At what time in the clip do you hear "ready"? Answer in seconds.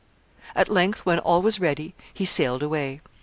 1.59-1.93